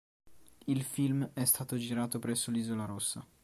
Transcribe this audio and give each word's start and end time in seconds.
Il 0.65 0.81
film 0.81 1.29
è 1.35 1.45
stato 1.45 1.77
girato 1.77 2.17
presso 2.17 2.49
l'Isola 2.49 2.85
Rossa. 2.85 3.23